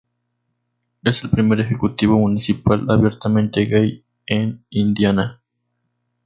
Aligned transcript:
Es 1.03 1.23
el 1.23 1.29
primer 1.29 1.59
ejecutivo 1.59 2.17
municipal 2.17 2.87
abiertamente 2.89 3.65
gay 3.67 4.03
en 4.25 4.65
Indiana. 4.71 5.39